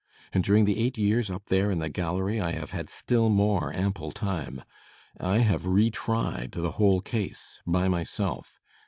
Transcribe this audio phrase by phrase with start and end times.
[0.33, 3.71] And during the eight years up there in the gallery I have had still more
[3.71, 4.63] ample time.
[5.19, 8.59] I have re tried the whole case by myself.